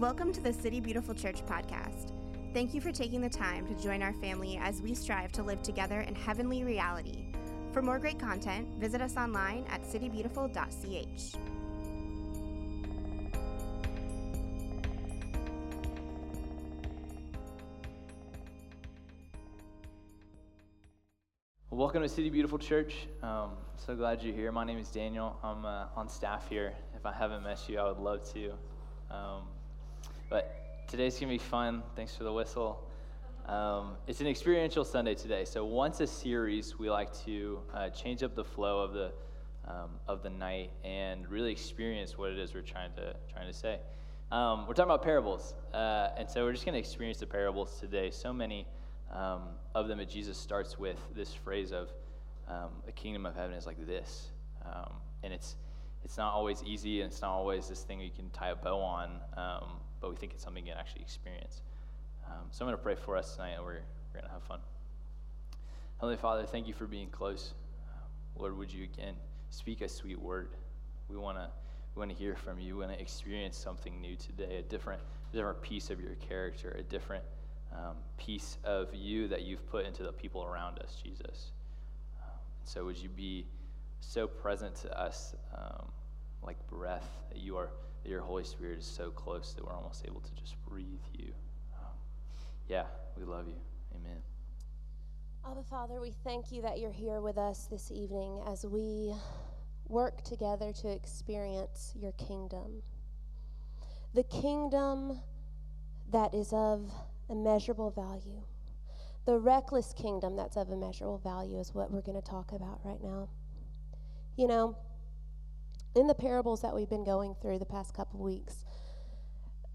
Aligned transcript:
Welcome 0.00 0.32
to 0.32 0.40
the 0.40 0.54
City 0.54 0.80
Beautiful 0.80 1.14
Church 1.14 1.44
podcast. 1.44 2.12
Thank 2.54 2.72
you 2.72 2.80
for 2.80 2.90
taking 2.90 3.20
the 3.20 3.28
time 3.28 3.66
to 3.66 3.74
join 3.74 4.02
our 4.02 4.14
family 4.14 4.58
as 4.62 4.80
we 4.80 4.94
strive 4.94 5.30
to 5.32 5.42
live 5.42 5.62
together 5.62 6.00
in 6.00 6.14
heavenly 6.14 6.64
reality. 6.64 7.26
For 7.74 7.82
more 7.82 7.98
great 7.98 8.18
content, 8.18 8.66
visit 8.78 9.02
us 9.02 9.18
online 9.18 9.66
at 9.68 9.82
citybeautiful.ch. 9.82 11.36
welcome 21.68 22.00
to 22.00 22.08
City 22.08 22.30
Beautiful 22.30 22.58
Church. 22.58 23.06
Um, 23.22 23.50
so 23.76 23.94
glad 23.94 24.22
you're 24.22 24.34
here. 24.34 24.50
My 24.50 24.64
name 24.64 24.78
is 24.78 24.88
Daniel. 24.88 25.38
I'm 25.44 25.66
uh, 25.66 25.88
on 25.94 26.08
staff 26.08 26.48
here. 26.48 26.72
If 26.96 27.04
I 27.04 27.12
haven't 27.12 27.42
met 27.42 27.68
you, 27.68 27.78
I 27.78 27.88
would 27.88 27.98
love 27.98 28.32
to. 28.32 28.52
Um, 29.10 29.42
but 30.30 30.86
today's 30.86 31.18
going 31.18 31.28
to 31.28 31.34
be 31.34 31.50
fun. 31.50 31.82
Thanks 31.96 32.14
for 32.14 32.22
the 32.22 32.32
whistle. 32.32 32.88
Um, 33.46 33.96
it's 34.06 34.20
an 34.20 34.28
experiential 34.28 34.84
Sunday 34.84 35.14
today. 35.14 35.44
So 35.44 35.64
once 35.64 35.98
a 36.00 36.06
series, 36.06 36.78
we 36.78 36.88
like 36.88 37.12
to 37.24 37.58
uh, 37.74 37.90
change 37.90 38.22
up 38.22 38.36
the 38.36 38.44
flow 38.44 38.78
of 38.78 38.92
the 38.92 39.12
um, 39.66 39.90
of 40.08 40.22
the 40.22 40.30
night 40.30 40.70
and 40.84 41.28
really 41.28 41.52
experience 41.52 42.16
what 42.16 42.30
it 42.30 42.38
is 42.38 42.54
we're 42.54 42.62
trying 42.62 42.92
to 42.94 43.14
trying 43.30 43.48
to 43.48 43.52
say. 43.52 43.80
Um, 44.30 44.68
we're 44.68 44.74
talking 44.74 44.84
about 44.84 45.02
parables, 45.02 45.54
uh, 45.74 46.10
and 46.16 46.30
so 46.30 46.44
we're 46.44 46.52
just 46.52 46.64
going 46.64 46.74
to 46.74 46.78
experience 46.78 47.18
the 47.18 47.26
parables 47.26 47.78
today. 47.80 48.10
So 48.12 48.32
many 48.32 48.66
um, 49.12 49.42
of 49.74 49.88
them 49.88 49.98
that 49.98 50.08
Jesus 50.08 50.38
starts 50.38 50.78
with 50.78 50.96
this 51.14 51.34
phrase 51.34 51.72
of 51.72 51.88
um, 52.46 52.70
the 52.86 52.92
kingdom 52.92 53.26
of 53.26 53.34
heaven 53.34 53.56
is 53.56 53.66
like 53.66 53.84
this, 53.84 54.28
um, 54.64 54.92
and 55.24 55.32
it's 55.32 55.56
it's 56.04 56.16
not 56.16 56.32
always 56.32 56.62
easy, 56.64 57.00
and 57.00 57.10
it's 57.10 57.20
not 57.20 57.32
always 57.32 57.68
this 57.68 57.82
thing 57.82 58.00
you 58.00 58.10
can 58.14 58.30
tie 58.30 58.50
a 58.50 58.56
bow 58.56 58.78
on 58.78 59.10
but 60.00 60.10
we 60.10 60.16
think 60.16 60.32
it's 60.32 60.42
something 60.42 60.64
you 60.64 60.72
can 60.72 60.80
actually 60.80 61.02
experience. 61.02 61.62
Um, 62.26 62.46
so 62.50 62.64
I'm 62.64 62.68
going 62.68 62.78
to 62.78 62.82
pray 62.82 62.94
for 62.94 63.16
us 63.16 63.34
tonight, 63.34 63.52
and 63.52 63.64
we're, 63.64 63.74
we're 63.74 64.20
going 64.20 64.24
to 64.24 64.30
have 64.30 64.42
fun. 64.42 64.60
Heavenly 65.98 66.16
Father, 66.16 66.44
thank 66.44 66.66
you 66.66 66.74
for 66.74 66.86
being 66.86 67.08
close. 67.08 67.54
Lord, 68.36 68.56
would 68.56 68.72
you 68.72 68.84
again 68.84 69.14
speak 69.50 69.82
a 69.82 69.88
sweet 69.88 70.18
word? 70.18 70.48
We 71.08 71.16
want 71.16 71.36
to 71.36 71.50
we 71.94 72.00
want 72.00 72.10
to 72.12 72.16
hear 72.16 72.36
from 72.36 72.60
you. 72.60 72.76
We 72.76 72.86
want 72.86 72.96
to 72.96 73.00
experience 73.00 73.56
something 73.56 74.00
new 74.00 74.16
today, 74.16 74.58
a 74.58 74.62
different, 74.62 75.02
different 75.32 75.60
piece 75.60 75.90
of 75.90 76.00
your 76.00 76.14
character, 76.14 76.76
a 76.78 76.82
different 76.82 77.24
um, 77.72 77.96
piece 78.16 78.58
of 78.64 78.94
you 78.94 79.28
that 79.28 79.42
you've 79.42 79.68
put 79.70 79.86
into 79.86 80.02
the 80.04 80.12
people 80.12 80.44
around 80.44 80.78
us, 80.78 80.96
Jesus. 81.02 81.50
Um, 82.22 82.38
so 82.64 82.84
would 82.84 82.96
you 82.96 83.08
be 83.08 83.46
so 84.00 84.26
present 84.26 84.74
to 84.76 85.00
us 85.00 85.34
um, 85.54 85.88
like 86.42 86.56
breath 86.68 87.08
that 87.28 87.38
you 87.38 87.56
are 87.56 87.70
that 88.02 88.08
your 88.08 88.20
Holy 88.20 88.44
Spirit 88.44 88.78
is 88.78 88.86
so 88.86 89.10
close 89.10 89.54
that 89.54 89.64
we're 89.64 89.72
almost 89.72 90.04
able 90.06 90.20
to 90.20 90.34
just 90.34 90.56
breathe 90.66 90.86
you. 91.18 91.32
Um, 91.74 91.92
yeah, 92.68 92.84
we 93.16 93.24
love 93.24 93.46
you. 93.48 93.60
Amen. 93.94 94.18
Abba 95.44 95.62
Father, 95.62 96.00
we 96.00 96.12
thank 96.24 96.52
you 96.52 96.62
that 96.62 96.78
you're 96.78 96.90
here 96.90 97.20
with 97.20 97.38
us 97.38 97.66
this 97.70 97.90
evening 97.90 98.42
as 98.46 98.64
we 98.66 99.14
work 99.88 100.22
together 100.22 100.72
to 100.72 100.88
experience 100.88 101.92
your 101.96 102.12
kingdom. 102.12 102.82
The 104.14 104.22
kingdom 104.24 105.20
that 106.12 106.34
is 106.34 106.52
of 106.52 106.90
immeasurable 107.28 107.90
value. 107.90 108.42
The 109.26 109.38
reckless 109.38 109.92
kingdom 109.92 110.36
that's 110.36 110.56
of 110.56 110.70
immeasurable 110.70 111.18
value 111.18 111.58
is 111.58 111.74
what 111.74 111.90
we're 111.90 112.00
going 112.00 112.20
to 112.20 112.28
talk 112.28 112.52
about 112.52 112.80
right 112.84 113.02
now. 113.02 113.28
You 114.36 114.48
know, 114.48 114.76
in 115.94 116.06
the 116.06 116.14
parables 116.14 116.62
that 116.62 116.74
we've 116.74 116.88
been 116.88 117.04
going 117.04 117.34
through 117.40 117.58
the 117.58 117.66
past 117.66 117.94
couple 117.94 118.20
weeks, 118.20 118.64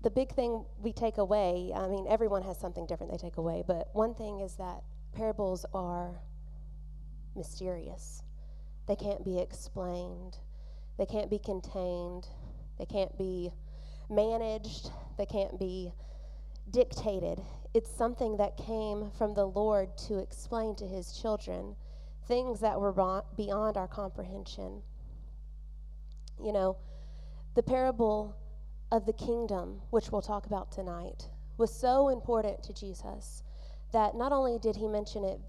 the 0.01 0.09
big 0.09 0.31
thing 0.31 0.63
we 0.79 0.93
take 0.93 1.17
away, 1.17 1.71
I 1.75 1.87
mean, 1.87 2.05
everyone 2.07 2.43
has 2.43 2.59
something 2.59 2.85
different 2.85 3.11
they 3.11 3.17
take 3.17 3.37
away, 3.37 3.63
but 3.65 3.89
one 3.93 4.13
thing 4.13 4.39
is 4.39 4.55
that 4.55 4.83
parables 5.13 5.65
are 5.73 6.21
mysterious. 7.35 8.21
They 8.87 8.95
can't 8.95 9.25
be 9.25 9.39
explained, 9.39 10.37
they 10.97 11.05
can't 11.05 11.29
be 11.29 11.39
contained, 11.39 12.27
they 12.77 12.85
can't 12.85 13.17
be 13.17 13.51
managed, 14.09 14.91
they 15.17 15.25
can't 15.25 15.59
be 15.59 15.91
dictated. 16.69 17.41
It's 17.73 17.89
something 17.89 18.37
that 18.37 18.57
came 18.57 19.11
from 19.17 19.33
the 19.33 19.45
Lord 19.45 19.97
to 20.07 20.19
explain 20.19 20.75
to 20.75 20.87
his 20.87 21.13
children 21.13 21.75
things 22.27 22.59
that 22.61 22.79
were 22.79 22.93
beyond 23.35 23.77
our 23.77 23.87
comprehension. 23.87 24.81
You 26.43 26.51
know, 26.51 26.77
the 27.55 27.63
parable 27.63 28.35
of 28.91 29.05
the 29.05 29.13
kingdom, 29.13 29.81
which 29.89 30.11
we'll 30.11 30.21
talk 30.21 30.45
about 30.45 30.71
tonight, 30.71 31.29
was 31.57 31.73
so 31.73 32.09
important 32.09 32.63
to 32.63 32.73
Jesus 32.73 33.43
that 33.91 34.15
not 34.15 34.31
only 34.31 34.59
did 34.59 34.75
he 34.75 34.87
mention 34.87 35.23
it 35.23 35.39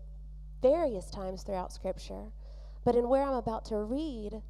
various 0.63 1.11
times 1.11 1.43
throughout 1.43 1.73
Scripture, 1.73 2.33
but 2.85 2.95
in 2.95 3.09
where 3.09 3.23
I'm 3.23 3.35
about 3.35 3.65
to 3.67 3.79
read, 3.79 4.41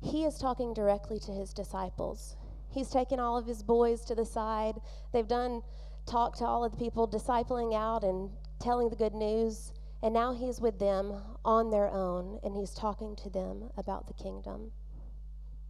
he 0.00 0.24
is 0.24 0.38
talking 0.38 0.74
directly 0.74 1.18
to 1.20 1.32
his 1.32 1.52
disciples. 1.52 2.36
He's 2.70 2.90
taken 2.90 3.18
all 3.18 3.38
of 3.38 3.46
his 3.46 3.62
boys 3.62 4.04
to 4.04 4.14
the 4.14 4.26
side. 4.26 4.74
They've 5.12 5.26
done 5.26 5.62
talk 6.06 6.36
to 6.36 6.44
all 6.44 6.64
of 6.64 6.72
the 6.72 6.78
people, 6.78 7.08
discipling 7.08 7.74
out 7.74 8.04
and 8.04 8.30
telling 8.60 8.90
the 8.90 8.96
good 8.96 9.14
news. 9.14 9.72
And 10.02 10.14
now 10.14 10.32
he's 10.32 10.60
with 10.60 10.78
them 10.78 11.14
on 11.44 11.70
their 11.70 11.88
own, 11.88 12.38
and 12.44 12.54
he's 12.54 12.72
talking 12.72 13.16
to 13.16 13.30
them 13.30 13.70
about 13.76 14.06
the 14.06 14.14
kingdom. 14.14 14.70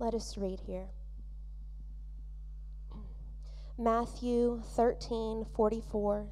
Let 0.00 0.14
us 0.14 0.38
read 0.38 0.60
here. 0.60 0.86
Matthew 3.76 4.62
13, 4.76 5.44
44 5.56 6.26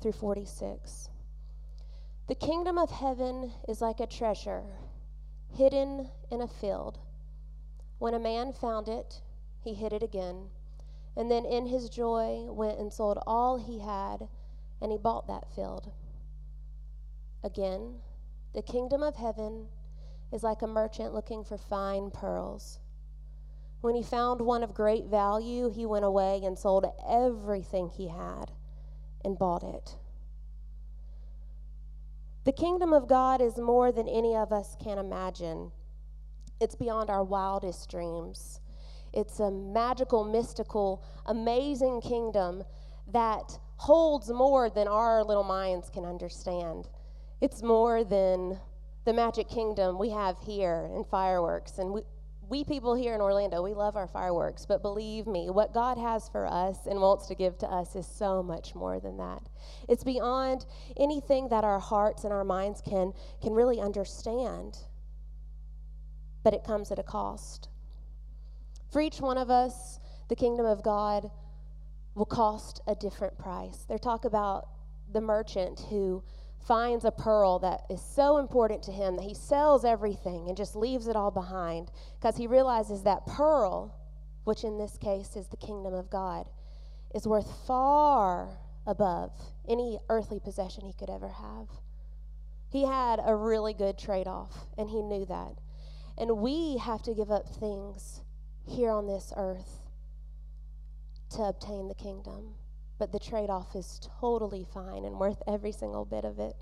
through 0.00 0.12
46. 0.12 1.10
The 2.28 2.34
kingdom 2.34 2.78
of 2.78 2.90
heaven 2.90 3.52
is 3.68 3.82
like 3.82 4.00
a 4.00 4.06
treasure 4.06 4.62
hidden 5.54 6.08
in 6.30 6.40
a 6.40 6.48
field. 6.48 6.98
When 7.98 8.14
a 8.14 8.18
man 8.18 8.54
found 8.54 8.88
it, 8.88 9.20
he 9.60 9.74
hid 9.74 9.92
it 9.92 10.02
again, 10.02 10.48
and 11.14 11.30
then 11.30 11.44
in 11.44 11.66
his 11.66 11.90
joy 11.90 12.46
went 12.50 12.78
and 12.78 12.90
sold 12.90 13.18
all 13.26 13.58
he 13.58 13.80
had, 13.80 14.28
and 14.80 14.90
he 14.90 14.96
bought 14.96 15.26
that 15.26 15.54
field. 15.54 15.92
Again, 17.42 17.96
the 18.54 18.62
kingdom 18.62 19.02
of 19.02 19.16
heaven 19.16 19.66
is 20.32 20.42
like 20.42 20.62
a 20.62 20.66
merchant 20.66 21.12
looking 21.12 21.44
for 21.44 21.58
fine 21.58 22.10
pearls. 22.10 22.80
When 23.84 23.94
he 23.94 24.02
found 24.02 24.40
one 24.40 24.62
of 24.62 24.72
great 24.72 25.08
value, 25.08 25.68
he 25.68 25.84
went 25.84 26.06
away 26.06 26.40
and 26.42 26.58
sold 26.58 26.86
everything 27.06 27.90
he 27.90 28.08
had 28.08 28.50
and 29.22 29.38
bought 29.38 29.62
it. 29.62 29.96
The 32.44 32.52
kingdom 32.52 32.94
of 32.94 33.06
God 33.06 33.42
is 33.42 33.58
more 33.58 33.92
than 33.92 34.08
any 34.08 34.34
of 34.34 34.54
us 34.54 34.74
can 34.82 34.96
imagine. 34.96 35.70
It's 36.62 36.74
beyond 36.74 37.10
our 37.10 37.22
wildest 37.22 37.90
dreams. 37.90 38.60
It's 39.12 39.38
a 39.40 39.50
magical, 39.50 40.24
mystical, 40.24 41.04
amazing 41.26 42.00
kingdom 42.00 42.64
that 43.12 43.58
holds 43.76 44.30
more 44.30 44.70
than 44.70 44.88
our 44.88 45.22
little 45.22 45.44
minds 45.44 45.90
can 45.90 46.06
understand. 46.06 46.88
It's 47.42 47.62
more 47.62 48.02
than 48.02 48.58
the 49.04 49.12
magic 49.12 49.50
kingdom 49.50 49.98
we 49.98 50.08
have 50.08 50.38
here 50.38 50.88
in 50.96 51.04
fireworks. 51.04 51.76
And 51.76 51.92
we, 51.92 52.00
we 52.48 52.64
people 52.64 52.94
here 52.94 53.14
in 53.14 53.20
Orlando, 53.20 53.62
we 53.62 53.74
love 53.74 53.96
our 53.96 54.06
fireworks, 54.06 54.66
but 54.66 54.82
believe 54.82 55.26
me, 55.26 55.50
what 55.50 55.72
God 55.72 55.98
has 55.98 56.28
for 56.28 56.46
us 56.46 56.86
and 56.86 57.00
wants 57.00 57.26
to 57.28 57.34
give 57.34 57.58
to 57.58 57.66
us 57.66 57.96
is 57.96 58.06
so 58.06 58.42
much 58.42 58.74
more 58.74 59.00
than 59.00 59.16
that. 59.18 59.48
It's 59.88 60.04
beyond 60.04 60.66
anything 60.96 61.48
that 61.48 61.64
our 61.64 61.78
hearts 61.78 62.24
and 62.24 62.32
our 62.32 62.44
minds 62.44 62.80
can, 62.80 63.12
can 63.42 63.52
really 63.52 63.80
understand, 63.80 64.78
but 66.42 66.54
it 66.54 66.64
comes 66.64 66.92
at 66.92 66.98
a 66.98 67.02
cost. 67.02 67.68
For 68.92 69.00
each 69.00 69.20
one 69.20 69.38
of 69.38 69.50
us, 69.50 69.98
the 70.28 70.36
kingdom 70.36 70.66
of 70.66 70.82
God 70.82 71.30
will 72.14 72.26
cost 72.26 72.80
a 72.86 72.94
different 72.94 73.36
price. 73.38 73.84
They 73.88 73.98
talk 73.98 74.24
about 74.24 74.68
the 75.12 75.20
merchant 75.20 75.80
who 75.90 76.22
finds 76.66 77.04
a 77.04 77.10
pearl 77.10 77.58
that 77.58 77.82
is 77.90 78.00
so 78.00 78.38
important 78.38 78.82
to 78.82 78.92
him 78.92 79.16
that 79.16 79.24
he 79.24 79.34
sells 79.34 79.84
everything 79.84 80.48
and 80.48 80.56
just 80.56 80.74
leaves 80.74 81.08
it 81.08 81.16
all 81.16 81.30
behind 81.30 81.90
because 82.18 82.36
he 82.36 82.46
realizes 82.46 83.02
that 83.02 83.26
pearl, 83.26 83.94
which 84.44 84.64
in 84.64 84.78
this 84.78 84.96
case 84.96 85.36
is 85.36 85.46
the 85.48 85.56
kingdom 85.56 85.92
of 85.92 86.08
God, 86.08 86.48
is 87.14 87.26
worth 87.26 87.50
far 87.66 88.58
above 88.86 89.32
any 89.68 89.98
earthly 90.08 90.40
possession 90.40 90.84
he 90.84 90.92
could 90.92 91.10
ever 91.10 91.28
have. 91.28 91.68
He 92.70 92.84
had 92.84 93.20
a 93.24 93.36
really 93.36 93.74
good 93.74 93.98
trade 93.98 94.26
off, 94.26 94.66
and 94.76 94.88
he 94.88 95.02
knew 95.02 95.24
that. 95.26 95.60
And 96.18 96.38
we 96.38 96.78
have 96.78 97.02
to 97.02 97.14
give 97.14 97.30
up 97.30 97.48
things 97.48 98.22
here 98.66 98.90
on 98.90 99.06
this 99.06 99.32
earth 99.36 99.80
to 101.30 101.42
obtain 101.42 101.88
the 101.88 101.94
kingdom 101.94 102.54
but 102.98 103.12
the 103.12 103.18
trade 103.20 103.50
off 103.50 103.76
is 103.76 104.00
totally 104.20 104.64
fine 104.74 105.04
and 105.04 105.18
worth 105.20 105.42
every 105.48 105.72
single 105.72 106.04
bit 106.04 106.24
of 106.24 106.38
it. 106.38 106.56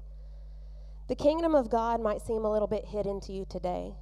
The 1.09 1.17
kingdom 1.17 1.55
of 1.55 1.71
God 1.71 2.01
might 2.01 2.23
seem 2.23 2.45
a 2.45 2.53
little 2.53 2.69
bit 2.69 2.87
hidden 2.87 3.21
to 3.23 3.33
you 3.33 3.47
today. 3.49 3.95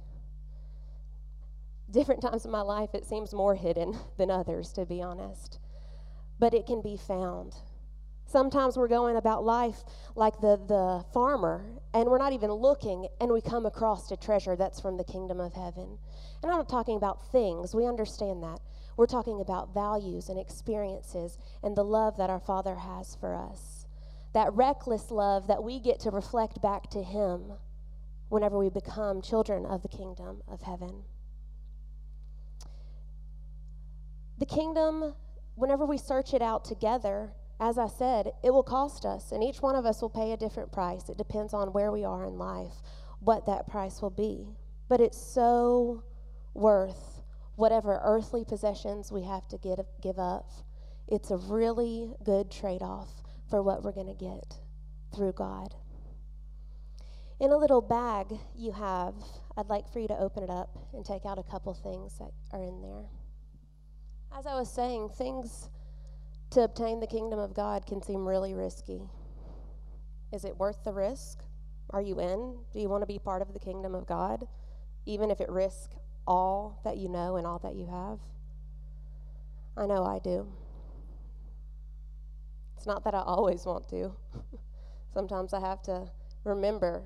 Different 1.91 2.21
times 2.21 2.45
in 2.45 2.51
my 2.51 2.61
life, 2.61 2.91
it 2.95 3.05
seems 3.05 3.33
more 3.33 3.55
hidden 3.55 3.97
than 4.17 4.31
others, 4.31 4.73
to 4.73 4.85
be 4.85 5.01
honest. 5.01 5.59
but 6.39 6.53
it 6.53 6.65
can 6.67 6.81
be 6.81 6.97
found. 6.97 7.55
Sometimes 8.25 8.77
we're 8.77 8.87
going 8.89 9.17
about 9.17 9.43
life 9.45 9.83
like 10.15 10.39
the, 10.41 10.57
the 10.67 11.05
farmer, 11.13 11.65
and 11.93 12.07
we're 12.09 12.17
not 12.19 12.33
even 12.33 12.51
looking, 12.51 13.07
and 13.21 13.31
we 13.31 13.41
come 13.41 13.65
across 13.65 14.11
a 14.11 14.17
treasure 14.17 14.55
that's 14.55 14.79
from 14.81 14.97
the 14.97 15.03
kingdom 15.03 15.39
of 15.39 15.53
heaven. 15.53 15.97
And 16.43 16.51
I'm 16.51 16.57
not 16.59 16.69
talking 16.69 16.97
about 16.97 17.31
things, 17.31 17.75
we 17.75 17.85
understand 17.87 18.43
that. 18.43 18.59
We're 18.97 19.05
talking 19.05 19.41
about 19.41 19.73
values 19.73 20.29
and 20.29 20.39
experiences 20.39 21.37
and 21.63 21.75
the 21.75 21.83
love 21.83 22.17
that 22.17 22.29
our 22.29 22.39
Father 22.39 22.75
has 22.75 23.15
for 23.15 23.35
us. 23.35 23.85
That 24.33 24.53
reckless 24.53 25.11
love 25.11 25.47
that 25.47 25.63
we 25.63 25.79
get 25.79 25.99
to 26.01 26.11
reflect 26.11 26.61
back 26.61 26.89
to 26.91 27.03
Him 27.03 27.53
whenever 28.29 28.57
we 28.57 28.69
become 28.69 29.21
children 29.21 29.65
of 29.65 29.81
the 29.81 29.89
kingdom 29.89 30.41
of 30.47 30.61
heaven. 30.61 31.03
The 34.37 34.45
kingdom, 34.45 35.13
whenever 35.55 35.85
we 35.85 35.97
search 35.97 36.33
it 36.33 36.41
out 36.41 36.63
together, 36.63 37.33
as 37.59 37.77
I 37.77 37.87
said, 37.87 38.31
it 38.43 38.51
will 38.51 38.63
cost 38.63 39.05
us, 39.05 39.31
and 39.31 39.43
each 39.43 39.61
one 39.61 39.75
of 39.75 39.85
us 39.85 40.01
will 40.01 40.09
pay 40.09 40.31
a 40.31 40.37
different 40.37 40.71
price. 40.71 41.09
It 41.09 41.17
depends 41.17 41.53
on 41.53 41.73
where 41.73 41.91
we 41.91 42.03
are 42.03 42.25
in 42.25 42.39
life, 42.39 42.81
what 43.19 43.45
that 43.45 43.67
price 43.67 44.01
will 44.01 44.09
be. 44.09 44.47
But 44.87 44.99
it's 44.99 45.21
so 45.21 46.03
worth 46.55 47.10
whatever 47.55 47.99
earthly 48.03 48.43
possessions 48.45 49.11
we 49.11 49.23
have 49.23 49.47
to 49.49 49.57
get, 49.57 49.79
give 50.01 50.19
up. 50.19 50.49
It's 51.07 51.31
a 51.31 51.37
really 51.37 52.13
good 52.23 52.49
trade 52.49 52.81
off 52.81 53.09
for 53.49 53.61
what 53.61 53.83
we're 53.83 53.91
going 53.91 54.07
to 54.07 54.13
get 54.13 54.59
through 55.13 55.33
God. 55.33 55.75
In 57.39 57.51
a 57.51 57.57
little 57.57 57.81
bag 57.81 58.27
you 58.55 58.71
have, 58.71 59.15
I'd 59.57 59.67
like 59.67 59.91
for 59.91 59.99
you 59.99 60.07
to 60.07 60.17
open 60.17 60.43
it 60.43 60.49
up 60.49 60.77
and 60.93 61.03
take 61.03 61.25
out 61.25 61.39
a 61.39 61.43
couple 61.43 61.73
things 61.73 62.17
that 62.19 62.31
are 62.51 62.63
in 62.63 62.81
there. 62.81 63.05
As 64.37 64.45
I 64.45 64.55
was 64.55 64.71
saying, 64.71 65.09
things 65.09 65.69
to 66.51 66.63
obtain 66.63 66.99
the 66.99 67.07
kingdom 67.07 67.39
of 67.39 67.53
God 67.53 67.85
can 67.85 68.01
seem 68.01 68.27
really 68.27 68.53
risky. 68.53 69.01
Is 70.31 70.45
it 70.45 70.57
worth 70.57 70.83
the 70.83 70.93
risk? 70.93 71.39
Are 71.89 72.01
you 72.01 72.19
in? 72.19 72.59
Do 72.71 72.79
you 72.79 72.87
want 72.87 73.01
to 73.01 73.07
be 73.07 73.19
part 73.19 73.41
of 73.41 73.53
the 73.53 73.59
kingdom 73.59 73.95
of 73.95 74.05
God, 74.05 74.45
even 75.05 75.29
if 75.29 75.41
it 75.41 75.49
risks 75.49 75.95
all 76.31 76.79
that 76.83 76.97
you 76.97 77.09
know 77.09 77.37
and 77.37 77.45
all 77.45 77.59
that 77.59 77.75
you 77.75 77.85
have? 77.87 78.19
I 79.77 79.85
know 79.85 80.03
I 80.03 80.19
do. 80.19 80.47
It's 82.77 82.87
not 82.87 83.03
that 83.03 83.13
I 83.13 83.21
always 83.21 83.65
want 83.65 83.87
to. 83.89 84.11
Sometimes 85.13 85.53
I 85.53 85.59
have 85.59 85.81
to 85.83 86.07
remember 86.43 87.03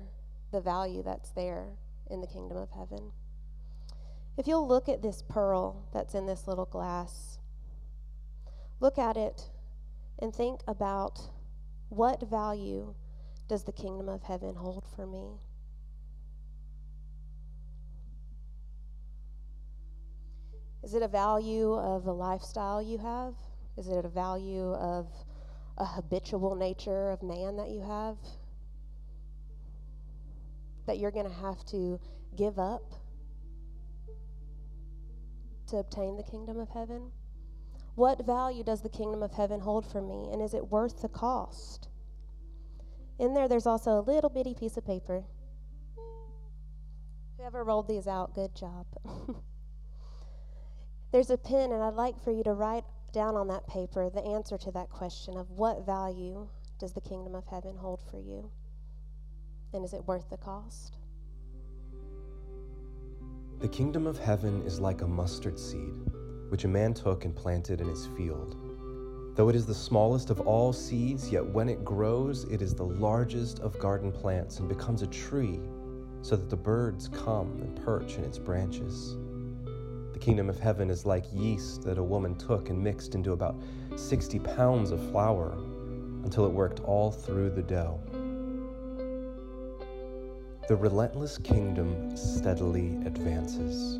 the 0.52 0.60
value 0.60 1.02
that's 1.02 1.30
there 1.30 1.66
in 2.10 2.20
the 2.20 2.26
kingdom 2.26 2.56
of 2.56 2.70
heaven. 2.70 3.12
If 4.36 4.46
you'll 4.46 4.66
look 4.66 4.88
at 4.88 5.02
this 5.02 5.22
pearl 5.28 5.88
that's 5.92 6.14
in 6.14 6.26
this 6.26 6.46
little 6.46 6.66
glass, 6.66 7.38
Look 8.78 8.98
at 8.98 9.16
it 9.16 9.50
and 10.18 10.34
think 10.34 10.60
about 10.68 11.30
what 11.88 12.28
value 12.28 12.94
does 13.48 13.64
the 13.64 13.72
kingdom 13.72 14.08
of 14.08 14.22
heaven 14.22 14.54
hold 14.54 14.84
for 14.94 15.06
me? 15.06 15.40
Is 20.86 20.94
it 20.94 21.02
a 21.02 21.08
value 21.08 21.74
of 21.74 22.06
a 22.06 22.12
lifestyle 22.12 22.80
you 22.80 22.96
have? 22.98 23.34
Is 23.76 23.88
it 23.88 24.04
a 24.04 24.08
value 24.08 24.72
of 24.74 25.08
a 25.78 25.84
habitual 25.84 26.54
nature 26.54 27.10
of 27.10 27.24
man 27.24 27.56
that 27.56 27.70
you 27.70 27.80
have? 27.80 28.16
That 30.86 31.00
you're 31.00 31.10
going 31.10 31.26
to 31.26 31.34
have 31.40 31.64
to 31.72 31.98
give 32.36 32.60
up 32.60 32.84
to 35.70 35.78
obtain 35.78 36.16
the 36.16 36.22
kingdom 36.22 36.60
of 36.60 36.68
heaven? 36.68 37.10
What 37.96 38.24
value 38.24 38.62
does 38.62 38.82
the 38.82 38.88
kingdom 38.88 39.24
of 39.24 39.32
heaven 39.32 39.58
hold 39.58 39.90
for 39.90 40.00
me, 40.00 40.28
and 40.30 40.40
is 40.40 40.54
it 40.54 40.70
worth 40.70 41.02
the 41.02 41.08
cost? 41.08 41.88
In 43.18 43.34
there, 43.34 43.48
there's 43.48 43.66
also 43.66 43.98
a 43.98 44.06
little 44.06 44.30
bitty 44.30 44.54
piece 44.54 44.76
of 44.76 44.86
paper. 44.86 45.24
Whoever 47.38 47.64
rolled 47.64 47.88
these 47.88 48.06
out, 48.06 48.36
good 48.36 48.54
job. 48.54 48.86
there's 51.12 51.30
a 51.30 51.38
pen, 51.38 51.72
and 51.72 51.82
I'd 51.82 51.94
like 51.94 52.22
for 52.22 52.30
you 52.30 52.42
to 52.44 52.52
write 52.52 52.84
down 53.12 53.36
on 53.36 53.48
that 53.48 53.66
paper 53.66 54.10
the 54.10 54.22
answer 54.22 54.58
to 54.58 54.70
that 54.72 54.90
question 54.90 55.36
of 55.36 55.50
what 55.50 55.86
value 55.86 56.48
does 56.78 56.92
the 56.92 57.00
kingdom 57.00 57.34
of 57.34 57.46
heaven 57.46 57.76
hold 57.76 58.00
for 58.10 58.18
you? 58.18 58.50
And 59.72 59.84
is 59.84 59.94
it 59.94 60.04
worth 60.06 60.28
the 60.30 60.36
cost? 60.36 60.96
The 63.58 63.68
kingdom 63.68 64.06
of 64.06 64.18
heaven 64.18 64.62
is 64.66 64.80
like 64.80 65.00
a 65.00 65.06
mustard 65.06 65.58
seed 65.58 65.94
which 66.48 66.64
a 66.64 66.68
man 66.68 66.94
took 66.94 67.24
and 67.24 67.34
planted 67.34 67.80
in 67.80 67.88
his 67.88 68.06
field. 68.16 68.56
Though 69.34 69.48
it 69.48 69.56
is 69.56 69.66
the 69.66 69.74
smallest 69.74 70.30
of 70.30 70.40
all 70.40 70.72
seeds, 70.72 71.30
yet 71.30 71.44
when 71.44 71.68
it 71.68 71.84
grows, 71.84 72.44
it 72.44 72.62
is 72.62 72.74
the 72.74 72.84
largest 72.84 73.60
of 73.60 73.78
garden 73.78 74.10
plants 74.12 74.60
and 74.60 74.68
becomes 74.68 75.02
a 75.02 75.06
tree, 75.08 75.60
so 76.22 76.36
that 76.36 76.48
the 76.48 76.56
birds 76.56 77.08
come 77.08 77.60
and 77.60 77.76
perch 77.84 78.16
in 78.16 78.24
its 78.24 78.38
branches. 78.38 79.16
The 80.16 80.24
kingdom 80.24 80.48
of 80.48 80.58
heaven 80.58 80.88
is 80.88 81.04
like 81.04 81.26
yeast 81.30 81.82
that 81.82 81.98
a 81.98 82.02
woman 82.02 82.36
took 82.36 82.70
and 82.70 82.82
mixed 82.82 83.14
into 83.14 83.32
about 83.32 83.54
60 83.96 84.38
pounds 84.38 84.90
of 84.90 85.10
flour 85.10 85.52
until 86.24 86.46
it 86.46 86.52
worked 86.52 86.80
all 86.80 87.10
through 87.10 87.50
the 87.50 87.62
dough. 87.62 88.00
The 90.68 90.74
relentless 90.74 91.36
kingdom 91.36 92.16
steadily 92.16 92.96
advances. 93.04 93.98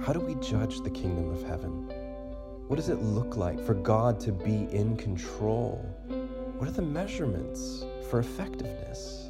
How 0.00 0.12
do 0.12 0.20
we 0.20 0.36
judge 0.36 0.80
the 0.82 0.90
kingdom 0.90 1.32
of 1.32 1.42
heaven? 1.42 1.88
What 2.68 2.76
does 2.76 2.88
it 2.88 3.02
look 3.02 3.36
like 3.36 3.58
for 3.58 3.74
God 3.74 4.20
to 4.20 4.30
be 4.30 4.68
in 4.70 4.96
control? 4.96 5.84
What 6.58 6.68
are 6.68 6.72
the 6.72 6.82
measurements 6.82 7.84
for 8.08 8.20
effectiveness? 8.20 9.28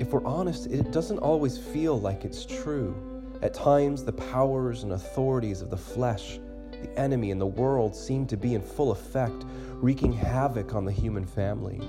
If 0.00 0.12
we're 0.12 0.24
honest, 0.24 0.66
it 0.66 0.90
doesn't 0.90 1.18
always 1.18 1.56
feel 1.56 2.00
like 2.00 2.24
it's 2.24 2.44
true. 2.44 3.15
At 3.42 3.52
times, 3.52 4.02
the 4.02 4.12
powers 4.12 4.82
and 4.82 4.92
authorities 4.92 5.60
of 5.60 5.68
the 5.68 5.76
flesh, 5.76 6.38
the 6.70 6.98
enemy, 6.98 7.30
and 7.30 7.40
the 7.40 7.46
world 7.46 7.94
seem 7.94 8.26
to 8.28 8.36
be 8.36 8.54
in 8.54 8.62
full 8.62 8.92
effect, 8.92 9.44
wreaking 9.74 10.12
havoc 10.12 10.74
on 10.74 10.86
the 10.86 10.92
human 10.92 11.26
family. 11.26 11.80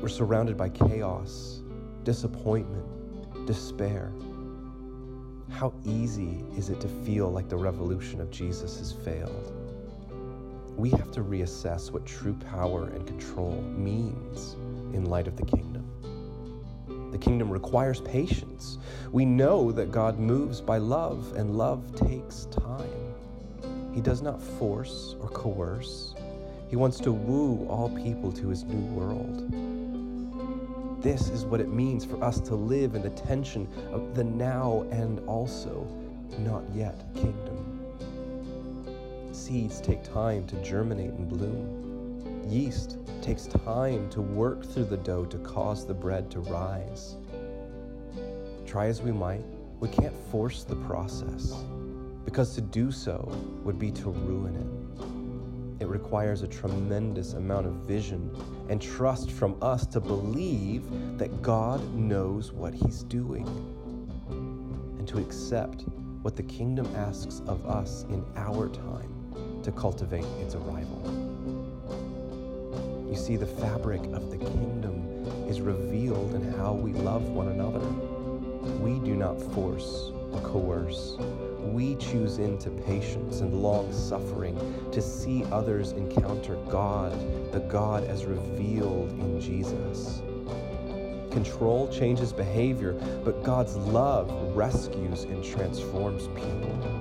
We're 0.00 0.08
surrounded 0.08 0.56
by 0.58 0.68
chaos, 0.68 1.62
disappointment, 2.04 3.46
despair. 3.46 4.12
How 5.50 5.72
easy 5.86 6.44
is 6.56 6.68
it 6.68 6.80
to 6.82 6.88
feel 6.88 7.30
like 7.30 7.48
the 7.48 7.56
revolution 7.56 8.20
of 8.20 8.30
Jesus 8.30 8.78
has 8.78 8.92
failed? 8.92 9.54
We 10.76 10.90
have 10.90 11.10
to 11.12 11.22
reassess 11.22 11.90
what 11.90 12.04
true 12.04 12.34
power 12.34 12.88
and 12.88 13.06
control 13.06 13.62
means 13.62 14.52
in 14.94 15.06
light 15.06 15.26
of 15.26 15.36
the 15.36 15.46
kingdom. 15.46 15.67
The 17.18 17.24
kingdom 17.24 17.50
requires 17.50 18.00
patience. 18.00 18.78
We 19.10 19.24
know 19.24 19.72
that 19.72 19.90
God 19.90 20.20
moves 20.20 20.60
by 20.60 20.78
love, 20.78 21.32
and 21.34 21.58
love 21.58 21.92
takes 21.96 22.44
time. 22.44 23.12
He 23.92 24.00
does 24.00 24.22
not 24.22 24.40
force 24.40 25.16
or 25.20 25.28
coerce. 25.28 26.14
He 26.68 26.76
wants 26.76 27.00
to 27.00 27.10
woo 27.10 27.66
all 27.68 27.90
people 27.90 28.30
to 28.34 28.46
his 28.46 28.62
new 28.62 28.86
world. 28.94 29.52
This 31.02 31.28
is 31.30 31.44
what 31.44 31.60
it 31.60 31.70
means 31.70 32.04
for 32.04 32.22
us 32.22 32.38
to 32.42 32.54
live 32.54 32.94
in 32.94 33.02
the 33.02 33.10
tension 33.10 33.66
of 33.90 34.14
the 34.14 34.22
now 34.22 34.86
and 34.92 35.18
also 35.26 35.88
not 36.38 36.62
yet 36.72 37.04
kingdom. 37.14 37.80
Seeds 39.32 39.80
take 39.80 40.04
time 40.04 40.46
to 40.46 40.54
germinate 40.62 41.14
and 41.14 41.28
bloom. 41.28 42.44
Yeast 42.48 42.96
takes 43.28 43.46
time 43.46 44.08
to 44.08 44.22
work 44.22 44.64
through 44.64 44.86
the 44.86 44.96
dough 44.96 45.26
to 45.26 45.36
cause 45.40 45.86
the 45.86 45.92
bread 45.92 46.30
to 46.30 46.40
rise. 46.40 47.16
Try 48.64 48.86
as 48.86 49.02
we 49.02 49.12
might, 49.12 49.44
we 49.80 49.88
can't 49.90 50.16
force 50.30 50.64
the 50.64 50.76
process 50.76 51.54
because 52.24 52.54
to 52.54 52.62
do 52.62 52.90
so 52.90 53.30
would 53.64 53.78
be 53.78 53.90
to 53.90 54.08
ruin 54.08 54.56
it. 54.56 55.82
It 55.82 55.88
requires 55.88 56.40
a 56.40 56.48
tremendous 56.48 57.34
amount 57.34 57.66
of 57.66 57.74
vision 57.74 58.34
and 58.70 58.80
trust 58.80 59.30
from 59.30 59.58
us 59.60 59.84
to 59.88 60.00
believe 60.00 60.84
that 61.18 61.42
God 61.42 61.86
knows 61.94 62.50
what 62.50 62.72
He's 62.72 63.02
doing 63.02 63.46
and 64.98 65.06
to 65.06 65.18
accept 65.18 65.84
what 66.22 66.34
the 66.34 66.44
kingdom 66.44 66.90
asks 66.96 67.42
of 67.46 67.66
us 67.66 68.04
in 68.04 68.24
our 68.36 68.70
time 68.70 69.60
to 69.62 69.70
cultivate 69.70 70.24
its 70.40 70.54
arrival. 70.54 71.27
See, 73.18 73.36
the 73.36 73.46
fabric 73.46 74.02
of 74.14 74.30
the 74.30 74.38
kingdom 74.38 75.46
is 75.46 75.60
revealed 75.60 76.34
in 76.34 76.52
how 76.52 76.72
we 76.72 76.92
love 76.92 77.28
one 77.28 77.48
another. 77.48 77.86
We 78.80 78.98
do 79.00 79.14
not 79.14 79.38
force 79.52 80.12
or 80.32 80.40
coerce 80.40 81.18
we 81.72 81.96
choose 81.96 82.38
into 82.38 82.70
patience 82.70 83.40
and 83.40 83.62
long 83.62 83.92
suffering 83.92 84.56
to 84.90 85.02
see 85.02 85.44
others 85.52 85.92
encounter 85.92 86.56
God, 86.68 87.12
the 87.52 87.60
God 87.60 88.04
as 88.04 88.24
revealed 88.24 89.10
in 89.10 89.40
Jesus. 89.40 90.22
Control 91.30 91.86
changes 91.88 92.32
behavior, 92.32 92.94
but 93.24 93.42
God's 93.44 93.76
love 93.76 94.30
rescues 94.56 95.24
and 95.24 95.44
transforms 95.44 96.26
people. 96.28 96.97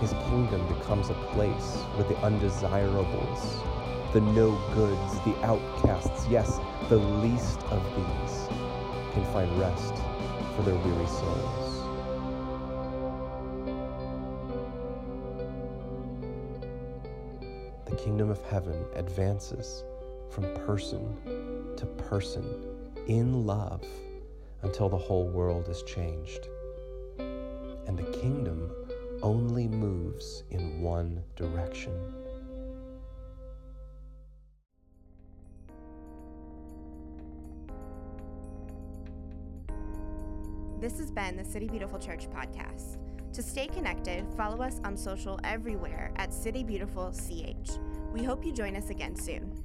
His 0.00 0.12
kingdom 0.28 0.66
becomes 0.68 1.10
a 1.10 1.14
place 1.32 1.74
where 1.94 2.04
the 2.08 2.16
undesirables, 2.18 3.62
the 4.12 4.20
no 4.20 4.52
goods, 4.72 5.14
the 5.24 5.36
outcasts, 5.44 6.26
yes, 6.28 6.60
the 6.88 6.96
least 6.96 7.62
of 7.64 7.82
these, 7.96 8.48
can 9.12 9.24
find 9.32 9.58
rest 9.58 9.94
for 10.54 10.62
their 10.62 10.76
weary 10.76 11.06
souls. 11.06 11.74
The 17.86 17.96
kingdom 17.96 18.30
of 18.30 18.40
heaven 18.44 18.84
advances 18.94 19.82
from 20.30 20.44
person 20.66 21.74
to 21.76 21.86
person 21.86 22.44
in 23.08 23.46
love 23.46 23.82
until 24.62 24.88
the 24.88 24.96
whole 24.96 25.28
world 25.28 25.68
is 25.68 25.82
changed. 25.82 26.46
And 27.18 27.98
the 27.98 28.18
kingdom 28.20 28.70
only 29.22 29.66
moves 29.66 30.44
in 30.50 30.82
one 30.82 31.22
direction. 31.36 31.92
This 40.80 40.98
has 40.98 41.10
been 41.10 41.36
the 41.36 41.44
City 41.44 41.66
Beautiful 41.66 41.98
Church 41.98 42.30
podcast. 42.30 42.98
To 43.32 43.42
stay 43.42 43.66
connected, 43.66 44.24
follow 44.36 44.62
us 44.62 44.80
on 44.84 44.96
social 44.96 45.40
everywhere 45.42 46.12
at 46.16 46.32
City 46.32 46.62
Beautiful 46.62 47.12
CH. 47.12 47.70
We 48.12 48.22
hope 48.22 48.44
you 48.44 48.52
join 48.52 48.76
us 48.76 48.90
again 48.90 49.16
soon. 49.16 49.64